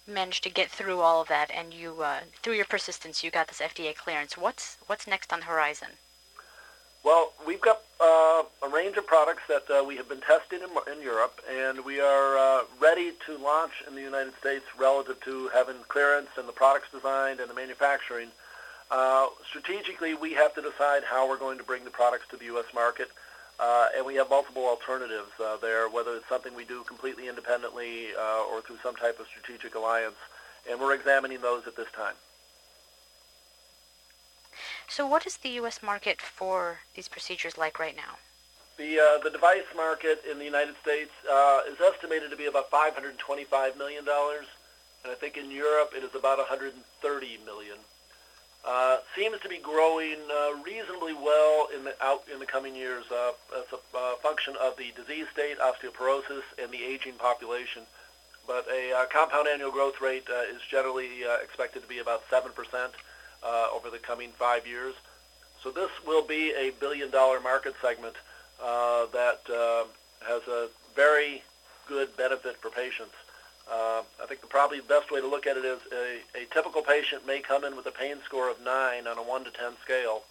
managed 0.08 0.44
to 0.44 0.50
get 0.50 0.72
through 0.72 1.02
all 1.02 1.22
of 1.22 1.28
that 1.28 1.52
and 1.52 1.74
you, 1.74 2.04
through 2.42 2.54
your 2.54 2.66
persistence, 2.66 3.24
you 3.24 3.30
got 3.30 3.48
this 3.48 3.60
FDA 3.60 3.96
clearance, 3.96 4.36
what's, 4.38 4.78
what's 4.88 5.06
next 5.06 5.32
on 5.32 5.42
the 5.42 5.46
horizon? 5.46 5.90
Well, 7.04 7.32
we've 7.48 7.62
got 7.62 7.82
uh, 8.02 8.44
a 8.62 8.70
range 8.74 8.98
of 8.98 9.08
products 9.08 9.44
that 9.48 9.64
uh, 9.70 9.84
we 9.84 9.96
have 9.96 10.10
been 10.10 10.22
testing 10.22 10.60
in, 10.60 10.94
in 10.94 11.02
Europe, 11.02 11.40
and 11.50 11.84
we 11.86 12.02
are 12.02 12.38
uh, 12.38 12.64
ready 12.80 13.14
to 13.26 13.38
launch 13.38 13.72
in 13.88 13.96
the 13.96 14.02
United 14.02 14.34
States 14.40 14.66
relative 14.78 15.20
to 15.22 15.50
having 15.54 15.78
clearance 15.88 16.30
and 16.38 16.48
the 16.48 16.54
products 16.54 16.88
designed 16.92 17.40
and 17.40 17.50
the 17.50 17.54
manufacturing. 17.54 18.30
Uh, 18.92 19.28
strategically, 19.48 20.14
we 20.14 20.34
have 20.34 20.54
to 20.56 20.62
decide 20.62 21.04
how 21.04 21.28
we're 21.28 21.38
going 21.38 21.58
to 21.58 21.64
bring 21.64 21.86
the 21.86 21.90
products 21.92 22.26
to 22.32 22.38
the 22.38 22.46
U.S. 22.46 22.66
market, 22.74 23.10
uh, 23.60 23.88
and 23.96 24.06
we 24.06 24.16
have 24.16 24.30
multiple 24.30 24.66
alternatives 24.66 25.32
uh, 25.40 25.56
there, 25.58 25.88
whether 25.88 26.16
it's 26.16 26.28
something 26.28 26.54
we 26.54 26.66
do 26.66 26.84
completely 26.84 27.30
independently 27.30 28.08
or 28.52 28.62
through 28.62 28.80
some 28.84 28.96
type 28.96 29.20
of 29.20 29.28
strategic 29.28 29.76
alliance, 29.76 30.18
and 30.70 30.80
we're 30.80 30.94
examining 30.94 31.40
those 31.42 31.66
at 31.66 31.78
this 31.78 31.88
time. 31.96 32.16
So 34.90 35.06
what 35.06 35.28
is 35.28 35.38
the 35.38 35.50
U.S. 35.62 35.84
market 35.84 36.20
for 36.20 36.80
these 36.96 37.08
procedures 37.08 37.60
like 37.60 37.78
right 37.78 37.96
now? 37.96 38.18
The, 38.78 39.00
uh, 39.00 39.24
the 39.24 39.30
device 39.30 39.70
market 39.76 40.24
in 40.30 40.40
the 40.40 40.46
United 40.46 40.76
States 40.82 41.12
uh, 41.30 41.62
is 41.70 41.78
estimated 41.80 42.32
to 42.32 42.36
be 42.36 42.48
about 42.48 42.72
$525 42.72 43.78
million, 43.78 44.04
and 44.08 45.12
I 45.12 45.14
think 45.14 45.38
in 45.38 45.52
Europe 45.52 45.92
it 45.96 46.04
is 46.04 46.16
about 46.16 46.40
130 46.40 47.40
million. 47.46 47.78
Uh, 48.66 48.98
seems 49.16 49.40
to 49.42 49.48
be 49.48 49.60
growing 49.60 50.18
uh, 50.32 50.54
reasonably 50.66 51.14
well 51.14 51.68
in 51.74 51.84
the 51.84 51.94
out 52.04 52.24
in 52.32 52.40
the 52.40 52.46
coming 52.46 52.76
years 52.76 53.06
uh, 53.12 53.32
as 53.58 53.66
a 53.72 54.16
function 54.18 54.56
of 54.60 54.76
the 54.76 54.92
disease 54.98 55.28
state, 55.32 55.58
osteoporosis, 55.60 56.44
and 56.62 56.72
the 56.72 56.84
aging 56.84 57.14
population. 57.14 57.84
But 58.48 58.68
a 58.68 58.92
uh, 58.92 59.06
compound 59.06 59.48
annual 59.48 59.72
growth 59.72 60.02
rate 60.02 60.28
uh, 60.30 60.42
is 60.54 60.62
generally 60.70 61.24
uh, 61.24 61.38
expected 61.44 61.84
to 61.84 61.88
be 61.88 62.00
about 62.00 62.24
seven 62.30 62.52
percent 62.52 62.94
uh, 63.44 63.68
over 63.74 63.90
the 63.90 63.98
coming 63.98 64.32
five 64.32 64.68
years. 64.68 64.96
So 65.64 65.72
this 65.72 65.90
will 66.06 66.26
be 66.26 66.52
a 66.52 66.72
billion-dollar 66.80 67.42
market 67.42 67.76
segment 67.82 68.16
uh, 68.64 69.08
that 69.08 69.42
uh, 69.50 69.86
has 70.26 70.42
a 70.48 70.70
very 70.96 71.44
good 71.88 72.16
benefit 72.16 72.58
for 72.58 72.70
patients. 72.70 73.14
Uh, 73.70 74.02
I 74.22 74.26
think 74.28 74.42
the 74.42 74.48
probably 74.48 74.82
best 74.82 75.12
way 75.12 75.22
to 75.22 75.28
look 75.28 75.46
at 75.46 75.58
it 75.58 75.66
is 75.66 75.80
a, 75.94 76.22
a 76.36 76.46
typical 76.54 76.82
patient 76.82 77.28
may 77.28 77.40
come 77.40 77.64
in 77.64 77.76
with 77.76 77.86
a 77.86 77.92
pain 77.92 78.18
score 78.26 78.50
of 78.50 78.60
9 78.64 79.08
on 79.08 79.18
a 79.18 79.22
1 79.22 79.44
to 79.44 79.52
10 79.52 79.74
scale, 79.84 80.24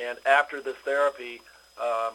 and 0.00 0.18
after 0.26 0.60
this 0.60 0.76
therapy, 0.84 1.40
um, 1.80 2.14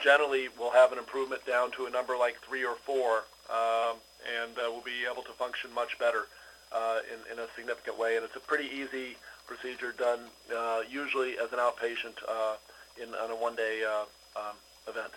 generally 0.00 0.48
will 0.58 0.70
have 0.70 0.92
an 0.92 0.98
improvement 0.98 1.44
down 1.44 1.72
to 1.72 1.86
a 1.86 1.90
number 1.90 2.16
like 2.16 2.40
3 2.42 2.64
or 2.64 2.76
4, 2.76 3.24
um, 3.50 3.96
and 4.42 4.58
uh, 4.58 4.70
will 4.70 4.82
be 4.82 5.04
able 5.10 5.22
to 5.22 5.32
function 5.32 5.72
much 5.74 5.98
better 5.98 6.26
uh, 6.72 7.00
in, 7.12 7.32
in 7.32 7.38
a 7.38 7.46
significant 7.56 7.98
way. 7.98 8.16
And 8.16 8.24
it's 8.24 8.36
a 8.36 8.40
pretty 8.40 8.68
easy 8.68 9.16
procedure 9.46 9.92
done 9.92 10.20
uh, 10.54 10.80
usually 10.88 11.38
as 11.38 11.52
an 11.52 11.58
outpatient 11.58 12.16
uh, 12.28 12.56
in, 13.02 13.14
on 13.14 13.30
a 13.30 13.36
one-day 13.36 13.84
uh, 13.84 14.04
um, 14.38 14.56
event. 14.86 15.12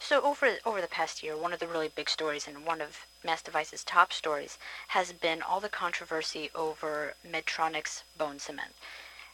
So 0.00 0.22
over 0.22 0.48
over 0.64 0.80
the 0.80 0.86
past 0.86 1.22
year, 1.22 1.36
one 1.36 1.52
of 1.52 1.58
the 1.58 1.66
really 1.66 1.88
big 1.88 2.08
stories 2.08 2.46
and 2.46 2.64
one 2.64 2.80
of 2.80 3.04
Mass 3.24 3.42
Device's 3.42 3.82
top 3.82 4.12
stories 4.12 4.56
has 4.88 5.12
been 5.12 5.42
all 5.42 5.60
the 5.60 5.68
controversy 5.68 6.50
over 6.54 7.14
Medtronic's 7.28 8.04
bone 8.16 8.38
cement. 8.38 8.72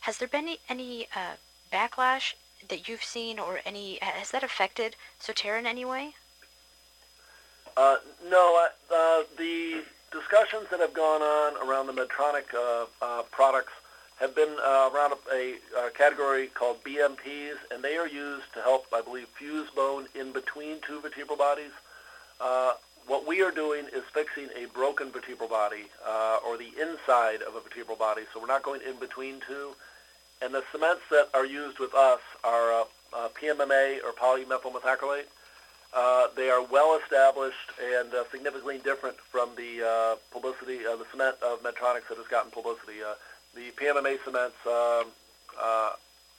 Has 0.00 0.18
there 0.18 0.28
been 0.28 0.44
any, 0.44 0.59
any 0.68 1.06
uh, 1.14 1.37
backlash 1.73 2.35
that 2.68 2.88
you've 2.88 3.04
seen, 3.04 3.38
or 3.38 3.61
any 3.64 3.99
has 4.00 4.30
that 4.30 4.42
affected 4.42 4.97
Sotera 5.21 5.59
in 5.59 5.66
any 5.66 5.85
way? 5.85 6.14
Uh, 7.76 7.97
no, 8.28 8.66
uh, 8.90 9.23
the 9.37 9.83
discussions 10.14 10.66
that 10.71 10.78
have 10.78 10.94
gone 10.94 11.23
on 11.23 11.68
around 11.68 11.88
the 11.88 11.92
Medtronic 11.92 12.54
uh, 12.54 12.87
uh, 13.02 13.23
products 13.33 13.73
have 14.21 14.35
been 14.35 14.56
uh, 14.64 14.90
around 14.94 15.12
a, 15.33 15.56
a, 15.76 15.90
category 15.90 16.47
called 16.47 16.83
BMPs, 16.85 17.56
and 17.73 17.83
they 17.83 17.97
are 17.97 18.06
used 18.06 18.47
to 18.54 18.62
help, 18.62 18.87
I 18.94 19.02
believe, 19.02 19.26
fuse 19.37 19.68
bone 19.71 20.06
in 20.14 20.33
between 20.33 20.76
two 20.87 21.00
vertebral 21.00 21.37
bodies. 21.37 21.73
Uh, 22.40 22.75
what 23.09 23.26
we 23.26 23.42
are 23.42 23.50
doing 23.50 23.87
is 23.92 24.04
fixing 24.12 24.49
a 24.56 24.66
broken 24.73 25.11
vertebral 25.11 25.49
body 25.49 25.87
uh, 26.06 26.38
or 26.47 26.56
the 26.56 26.71
inside 26.80 27.42
of 27.42 27.56
a 27.56 27.61
vertebral 27.61 27.97
body, 27.97 28.23
so 28.33 28.40
we're 28.40 28.47
not 28.47 28.62
going 28.62 28.80
in 28.88 28.99
between 29.00 29.40
two. 29.47 29.75
And 30.40 30.54
the 30.54 30.62
cements 30.71 31.02
that 31.11 31.28
are 31.35 31.44
used 31.44 31.80
with 31.80 31.92
us 31.92 32.21
are 32.44 32.87
uh, 33.12 33.28
PMMA 33.35 33.99
or 34.04 34.12
polymethyl 34.12 34.73
methacrylate. 34.73 35.26
Uh, 35.94 36.26
they 36.34 36.50
are 36.50 36.60
well 36.60 36.98
established 37.00 37.70
and 37.80 38.12
uh, 38.12 38.24
significantly 38.32 38.78
different 38.82 39.16
from 39.16 39.50
the 39.56 39.80
uh, 39.80 40.16
publicity, 40.32 40.84
uh, 40.84 40.96
the 40.96 41.06
cement 41.12 41.36
of 41.40 41.62
Medtronics 41.62 42.08
that 42.08 42.18
has 42.18 42.26
gotten 42.28 42.50
publicity. 42.50 43.00
Uh, 43.00 43.14
the 43.54 43.70
PMMA 43.76 44.18
cements 44.24 44.56
um, 44.66 45.12
uh, 45.56 45.92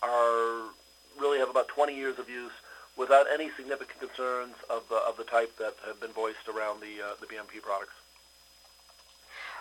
are 0.03 0.63
really 1.17 1.39
have 1.39 1.49
about 1.49 1.69
20 1.69 1.95
years 1.95 2.19
of 2.19 2.29
use 2.29 2.51
without 2.97 3.27
any 3.33 3.49
significant 3.55 3.97
concerns 3.97 4.55
of 4.69 4.83
the, 4.89 4.95
of 5.07 5.15
the 5.15 5.23
type 5.23 5.57
that 5.57 5.75
have 5.87 6.01
been 6.01 6.11
voiced 6.11 6.49
around 6.53 6.81
the, 6.81 6.97
the 7.21 7.25
BMP 7.25 7.61
products. 7.61 7.93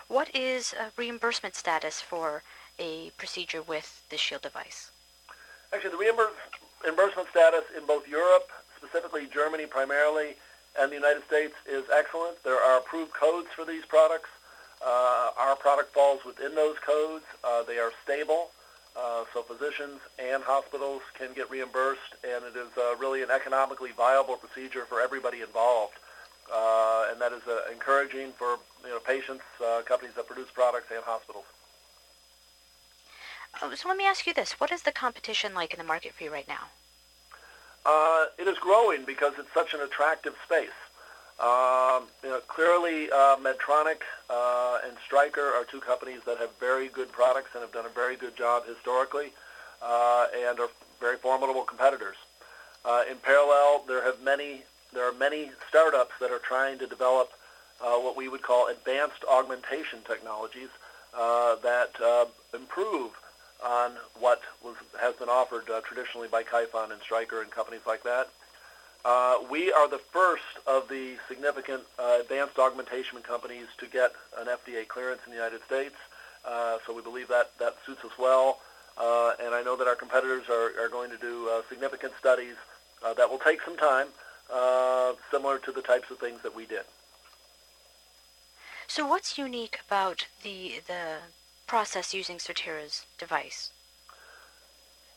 What 0.09 0.35
is 0.35 0.75
reimbursement 0.97 1.55
status 1.55 2.01
for 2.01 2.43
a 2.77 3.11
procedure 3.17 3.61
with 3.61 4.03
the 4.09 4.17
Shield 4.17 4.41
device? 4.41 4.91
Actually, 5.73 5.91
the 5.91 6.27
reimbursement 6.83 7.29
status 7.29 7.63
in 7.77 7.85
both 7.85 8.07
Europe 8.07 8.51
specifically 8.77 9.27
Germany 9.31 9.65
primarily, 9.65 10.35
and 10.79 10.91
the 10.91 10.95
United 10.95 11.23
States 11.25 11.55
is 11.65 11.83
excellent. 11.93 12.43
There 12.43 12.59
are 12.59 12.79
approved 12.79 13.13
codes 13.13 13.47
for 13.55 13.65
these 13.65 13.85
products. 13.85 14.29
Uh, 14.85 15.31
our 15.37 15.55
product 15.55 15.93
falls 15.93 16.23
within 16.25 16.53
those 16.55 16.77
codes. 16.79 17.25
Uh, 17.43 17.63
they 17.63 17.77
are 17.77 17.91
stable, 18.03 18.51
uh, 18.95 19.23
so 19.33 19.41
physicians 19.41 19.99
and 20.19 20.43
hospitals 20.43 21.01
can 21.17 21.33
get 21.33 21.49
reimbursed, 21.49 22.15
and 22.23 22.43
it 22.45 22.55
is 22.55 22.67
uh, 22.77 22.95
really 22.97 23.23
an 23.23 23.31
economically 23.31 23.91
viable 23.91 24.35
procedure 24.35 24.85
for 24.85 25.01
everybody 25.01 25.41
involved. 25.41 25.93
Uh, 26.53 27.07
and 27.09 27.19
that 27.19 27.31
is 27.31 27.41
uh, 27.47 27.61
encouraging 27.71 28.31
for 28.33 28.59
you 28.83 28.89
know, 28.89 28.99
patients, 28.99 29.43
companies 29.87 30.13
that 30.15 30.27
produce 30.27 30.49
products, 30.51 30.91
and 30.93 31.03
hospitals. 31.03 31.45
Oh, 33.61 33.73
so 33.73 33.87
let 33.87 33.97
me 33.97 34.05
ask 34.05 34.27
you 34.27 34.33
this. 34.33 34.59
What 34.59 34.71
is 34.71 34.83
the 34.83 34.91
competition 34.91 35.53
like 35.55 35.73
in 35.73 35.79
the 35.79 35.85
market 35.85 36.13
for 36.13 36.23
you 36.23 36.31
right 36.31 36.47
now? 36.47 36.67
Uh, 37.85 38.25
it 38.39 38.47
is 38.47 38.57
growing 38.59 39.05
because 39.05 39.33
it's 39.37 39.53
such 39.53 39.73
an 39.73 39.81
attractive 39.81 40.33
space. 40.43 40.69
Um, 41.39 42.03
you 42.23 42.29
know, 42.29 42.39
clearly, 42.47 43.11
uh, 43.11 43.35
Medtronic 43.37 44.01
uh, 44.29 44.79
and 44.85 44.95
Stryker 45.05 45.47
are 45.53 45.65
two 45.65 45.81
companies 45.81 46.21
that 46.25 46.37
have 46.37 46.49
very 46.59 46.87
good 46.87 47.11
products 47.11 47.49
and 47.53 47.61
have 47.61 47.73
done 47.73 47.85
a 47.85 47.89
very 47.89 48.15
good 48.15 48.35
job 48.37 48.65
historically. 48.65 49.33
uh, 49.81 50.27
and 50.35 50.59
are 50.59 50.69
very 50.99 51.17
formidable 51.17 51.63
competitors. 51.63 52.15
Uh, 52.83 53.03
in 53.09 53.17
parallel, 53.17 53.83
there 53.87 54.03
have 54.03 54.21
many 54.21 54.63
there 54.93 55.07
are 55.07 55.13
many 55.13 55.51
startups 55.67 56.13
that 56.21 56.31
are 56.31 56.39
trying 56.39 56.79
to 56.79 56.87
develop 56.87 57.33
uh, 57.81 57.95
what 57.97 58.15
we 58.15 58.29
would 58.29 58.41
call 58.41 58.67
advanced 58.67 59.25
augmentation 59.29 59.99
technologies 60.07 60.69
that 61.13 61.91
improve 62.53 63.11
on 63.63 63.93
what 64.19 64.41
was, 64.63 64.75
has 64.99 65.15
been 65.15 65.29
offered 65.29 65.69
uh, 65.69 65.81
traditionally 65.81 66.27
by 66.27 66.43
Kyphon 66.43 66.91
and 66.91 67.01
Stryker 67.01 67.41
and 67.41 67.51
companies 67.51 67.81
like 67.85 68.03
that. 68.03 68.29
Uh, 69.03 69.37
we 69.49 69.71
are 69.71 69.87
the 69.87 69.99
first 69.99 70.43
of 70.65 70.89
the 70.89 71.17
significant 71.27 71.83
uh, 71.99 72.17
advanced 72.21 72.57
augmentation 72.57 73.21
companies 73.21 73.67
to 73.77 73.85
get 73.85 74.11
an 74.37 74.47
FDA 74.47 74.87
clearance 74.87 75.21
in 75.25 75.31
the 75.31 75.37
United 75.37 75.63
States, 75.65 75.95
so 76.85 76.93
we 76.93 77.01
believe 77.01 77.27
that 77.27 77.57
that 77.59 77.75
suits 77.85 78.03
us 78.03 78.11
well. 78.17 78.59
and 79.39 79.53
I 79.53 79.61
know 79.63 79.75
that 79.75 79.87
our 79.87 79.95
competitors 79.95 80.45
are, 80.49 80.71
are 80.83 80.89
going 80.89 81.11
to 81.11 81.17
do 81.17 81.49
significant 81.69 82.13
studies 82.19 82.55
that 83.15 83.29
will 83.29 83.37
take 83.37 83.61
some 83.61 83.77
time, 83.77 84.07
similar 85.29 85.59
to 85.59 85.71
the 85.71 85.81
types 85.81 86.09
of 86.09 86.17
things 86.17 86.41
that 86.41 86.55
we 86.55 86.65
did. 86.65 86.85
So 88.87 89.07
what's 89.07 89.37
unique 89.37 89.79
about 89.87 90.27
the 90.43 90.81
the 90.87 91.17
process 91.67 92.13
using 92.13 92.37
Sotera's 92.37 93.05
device? 93.17 93.71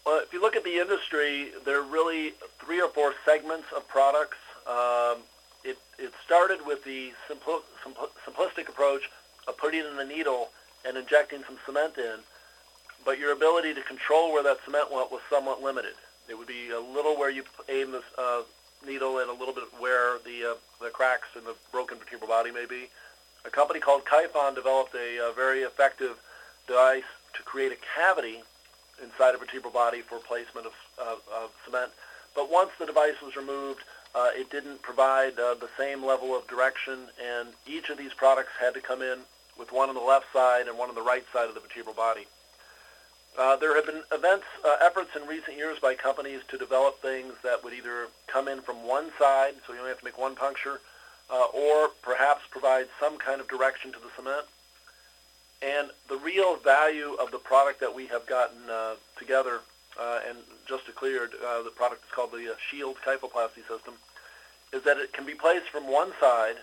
Well, 0.06 0.20
if 0.20 0.32
you 0.32 0.40
look 0.40 0.56
at 0.56 0.64
the 0.64 0.78
industry, 0.78 1.50
there 1.64 1.80
are 1.80 1.84
really 1.84 2.32
three 2.58 2.80
or 2.80 2.88
four 2.88 3.14
segments 3.24 3.66
of 3.76 3.86
products. 3.88 4.38
Um, 4.66 5.18
it, 5.64 5.78
it 5.98 6.12
started 6.24 6.60
with 6.64 6.84
the 6.84 7.12
simpl- 7.28 7.62
simpl- 7.84 8.10
simplistic 8.26 8.68
approach 8.68 9.10
of 9.46 9.58
putting 9.58 9.84
in 9.84 9.96
the 9.96 10.04
needle 10.04 10.48
and 10.86 10.96
injecting 10.96 11.42
some 11.46 11.58
cement 11.66 11.98
in, 11.98 12.20
but 13.04 13.18
your 13.18 13.32
ability 13.32 13.74
to 13.74 13.82
control 13.82 14.32
where 14.32 14.42
that 14.42 14.58
cement 14.64 14.92
went 14.92 15.10
was 15.10 15.20
somewhat 15.28 15.62
limited. 15.62 15.94
It 16.28 16.38
would 16.38 16.46
be 16.46 16.70
a 16.70 16.80
little 16.80 17.18
where 17.18 17.30
you 17.30 17.44
aim 17.68 17.92
the 17.92 18.02
uh, 18.16 18.42
needle 18.86 19.18
and 19.18 19.28
a 19.28 19.32
little 19.32 19.54
bit 19.54 19.64
where 19.78 20.18
the, 20.24 20.52
uh, 20.52 20.54
the 20.82 20.90
cracks 20.90 21.28
in 21.36 21.44
the 21.44 21.54
broken 21.72 21.98
vertebral 21.98 22.28
body 22.28 22.50
may 22.50 22.66
be. 22.66 22.88
A 23.44 23.50
company 23.50 23.80
called 23.80 24.04
Kyphon 24.04 24.54
developed 24.54 24.94
a, 24.94 25.30
a 25.30 25.32
very 25.34 25.60
effective 25.60 26.16
device 26.68 27.02
to 27.34 27.42
create 27.42 27.72
a 27.72 27.78
cavity 27.96 28.42
inside 29.02 29.34
a 29.34 29.38
vertebral 29.38 29.72
body 29.72 30.02
for 30.02 30.18
placement 30.18 30.66
of, 30.66 30.72
of, 30.98 31.18
of 31.34 31.50
cement. 31.64 31.90
But 32.34 32.50
once 32.50 32.70
the 32.78 32.86
device 32.86 33.20
was 33.22 33.34
removed, 33.34 33.80
uh, 34.14 34.28
it 34.32 34.50
didn't 34.50 34.82
provide 34.82 35.38
uh, 35.38 35.54
the 35.54 35.68
same 35.76 36.04
level 36.04 36.36
of 36.36 36.46
direction, 36.46 37.08
and 37.22 37.48
each 37.66 37.90
of 37.90 37.98
these 37.98 38.14
products 38.14 38.52
had 38.60 38.74
to 38.74 38.80
come 38.80 39.02
in 39.02 39.18
with 39.58 39.72
one 39.72 39.88
on 39.88 39.94
the 39.94 40.00
left 40.00 40.26
side 40.32 40.68
and 40.68 40.78
one 40.78 40.88
on 40.88 40.94
the 40.94 41.02
right 41.02 41.24
side 41.32 41.48
of 41.48 41.54
the 41.54 41.60
vertebral 41.60 41.94
body. 41.94 42.26
Uh, 43.38 43.56
there 43.56 43.74
have 43.74 43.86
been 43.86 44.02
events, 44.10 44.46
uh, 44.64 44.76
efforts 44.80 45.10
in 45.14 45.26
recent 45.26 45.56
years 45.56 45.78
by 45.78 45.94
companies 45.94 46.40
to 46.48 46.58
develop 46.58 47.00
things 47.00 47.34
that 47.42 47.62
would 47.62 47.72
either 47.72 48.08
come 48.26 48.48
in 48.48 48.60
from 48.62 48.86
one 48.86 49.10
side, 49.18 49.54
so 49.66 49.72
you 49.72 49.78
only 49.78 49.90
have 49.90 49.98
to 49.98 50.04
make 50.04 50.18
one 50.18 50.34
puncture, 50.34 50.80
uh, 51.30 51.46
or 51.54 51.88
perhaps 52.02 52.42
provide 52.50 52.86
some 52.98 53.18
kind 53.18 53.40
of 53.40 53.48
direction 53.48 53.92
to 53.92 53.98
the 53.98 54.08
cement. 54.16 54.46
And 55.60 55.90
the 56.08 56.16
real 56.16 56.56
value 56.56 57.14
of 57.14 57.30
the 57.30 57.38
product 57.38 57.80
that 57.80 57.94
we 57.94 58.06
have 58.06 58.26
gotten 58.26 58.70
uh, 58.70 58.94
together, 59.18 59.60
uh, 59.98 60.20
and 60.28 60.38
just 60.68 60.94
clear, 60.94 61.24
uh, 61.44 61.62
the 61.62 61.70
product 61.70 62.04
is 62.04 62.10
called 62.12 62.30
the 62.30 62.52
uh, 62.52 62.56
Shield 62.70 62.96
Kyphoplasty 63.04 63.66
System, 63.66 63.94
is 64.72 64.84
that 64.84 64.98
it 64.98 65.12
can 65.12 65.26
be 65.26 65.34
placed 65.34 65.68
from 65.68 65.90
one 65.90 66.12
side, 66.20 66.56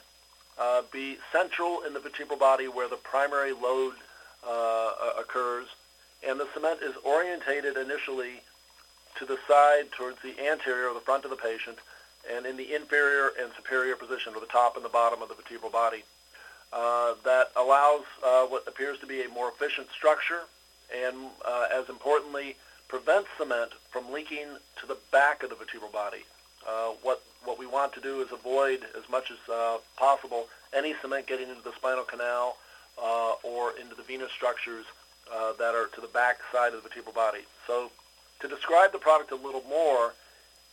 uh, 0.57 0.83
be 0.91 1.17
central 1.31 1.81
in 1.85 1.93
the 1.93 1.99
vertebral 1.99 2.39
body 2.39 2.67
where 2.67 2.87
the 2.87 2.95
primary 2.97 3.51
load 3.51 3.95
occurs, 5.19 5.67
and 6.25 6.39
the 6.39 6.47
cement 6.53 6.79
is 6.81 6.95
orientated 7.03 7.77
initially 7.77 8.41
to 9.17 9.25
the 9.25 9.37
side 9.47 9.91
towards 9.91 10.21
the 10.21 10.39
anterior 10.45 10.89
or 10.89 10.93
the 10.93 10.99
front 10.99 11.25
of 11.25 11.31
the 11.31 11.35
patient, 11.35 11.77
and 12.31 12.45
in 12.45 12.55
the 12.55 12.73
inferior 12.75 13.31
and 13.41 13.51
superior 13.55 13.95
position, 13.95 14.33
or 14.35 14.39
the 14.39 14.45
top 14.45 14.75
and 14.75 14.85
the 14.85 14.89
bottom 14.89 15.21
of 15.21 15.29
the 15.29 15.35
vertebral 15.35 15.71
body. 15.71 16.03
Uh, 16.73 17.13
that 17.23 17.51
allows 17.55 18.03
uh, 18.23 18.45
what 18.45 18.67
appears 18.67 18.99
to 18.99 19.05
be 19.05 19.21
a 19.21 19.29
more 19.29 19.49
efficient 19.49 19.87
structure 19.91 20.41
and, 20.93 21.15
uh, 21.45 21.67
as 21.73 21.87
importantly, 21.89 22.55
prevents 22.87 23.29
cement 23.37 23.71
from 23.91 24.11
leaking 24.11 24.47
to 24.79 24.85
the 24.85 24.97
back 25.11 25.41
of 25.41 25.49
the 25.49 25.55
vertebral 25.55 25.91
body. 25.91 26.25
Uh, 26.67 26.89
what, 27.01 27.23
what 27.43 27.57
we 27.57 27.65
want 27.65 27.93
to 27.93 28.01
do 28.01 28.21
is 28.21 28.31
avoid, 28.31 28.81
as 28.97 29.07
much 29.09 29.31
as 29.31 29.37
uh, 29.49 29.77
possible, 29.95 30.47
any 30.73 30.93
cement 31.01 31.25
getting 31.27 31.49
into 31.49 31.61
the 31.63 31.73
spinal 31.73 32.03
canal 32.03 32.57
or 33.43 33.73
into 33.79 33.95
the 33.95 34.03
venous 34.03 34.31
structures 34.31 34.85
that 35.57 35.73
are 35.75 35.87
to 35.87 36.01
the 36.01 36.07
back 36.07 36.39
side 36.51 36.73
of 36.73 36.83
the 36.83 36.89
vertebral 36.89 37.13
body. 37.13 37.41
So 37.67 37.91
to 38.41 38.47
describe 38.47 38.91
the 38.91 38.97
product 38.97 39.31
a 39.31 39.35
little 39.35 39.63
more, 39.69 40.13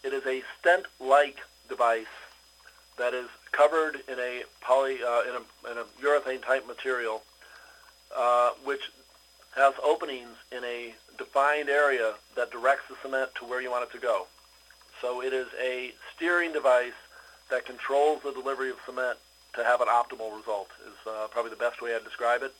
it 0.02 0.12
is 0.12 0.26
a 0.26 0.42
stent-like 0.58 1.38
device 1.68 2.06
that 2.98 3.14
is 3.14 3.28
covered 3.52 3.96
in 4.08 4.18
a 4.18 4.42
poly 4.60 5.02
uh, 5.02 5.22
in, 5.22 5.36
a, 5.36 5.70
in 5.70 5.78
a 5.78 5.84
urethane 6.02 6.42
type 6.44 6.66
material, 6.66 7.22
uh, 8.16 8.50
which 8.64 8.90
has 9.54 9.74
openings 9.84 10.36
in 10.50 10.64
a 10.64 10.94
defined 11.18 11.68
area 11.68 12.14
that 12.36 12.50
directs 12.50 12.84
the 12.88 12.96
cement 13.02 13.30
to 13.34 13.44
where 13.44 13.60
you 13.60 13.70
want 13.70 13.84
it 13.84 13.92
to 13.92 13.98
go. 13.98 14.26
So 15.00 15.22
it 15.22 15.32
is 15.32 15.48
a 15.60 15.92
steering 16.14 16.52
device 16.52 16.92
that 17.50 17.66
controls 17.66 18.22
the 18.22 18.32
delivery 18.32 18.70
of 18.70 18.76
cement 18.86 19.18
to 19.54 19.64
have 19.64 19.80
an 19.80 19.88
optimal 19.88 20.34
result 20.36 20.68
is 20.86 21.06
uh, 21.06 21.26
probably 21.30 21.50
the 21.50 21.56
best 21.56 21.82
way 21.82 21.94
I'd 21.94 22.04
describe 22.04 22.42
it. 22.42 22.54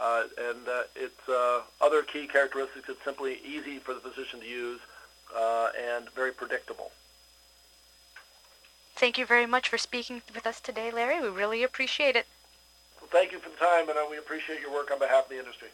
Uh, 0.00 0.24
and 0.38 0.66
uh, 0.66 0.82
its 0.96 1.28
uh, 1.28 1.60
other 1.80 2.02
key 2.02 2.26
characteristics, 2.26 2.88
it's 2.88 3.04
simply 3.04 3.38
easy 3.46 3.78
for 3.78 3.94
the 3.94 4.00
physician 4.00 4.40
to 4.40 4.46
use 4.46 4.80
uh, 5.36 5.68
and 5.78 6.08
very 6.10 6.32
predictable. 6.32 6.90
Thank 8.96 9.18
you 9.18 9.26
very 9.26 9.46
much 9.46 9.68
for 9.68 9.76
speaking 9.76 10.22
with 10.34 10.46
us 10.46 10.60
today, 10.60 10.90
Larry. 10.90 11.20
We 11.20 11.28
really 11.28 11.62
appreciate 11.64 12.14
it. 12.14 12.26
Well, 13.00 13.10
thank 13.10 13.32
you 13.32 13.40
for 13.40 13.50
the 13.50 13.56
time, 13.56 13.88
and 13.88 13.98
uh, 13.98 14.06
we 14.08 14.18
appreciate 14.18 14.60
your 14.60 14.72
work 14.72 14.90
on 14.90 14.98
behalf 14.98 15.24
of 15.24 15.30
the 15.30 15.38
industry. 15.38 15.68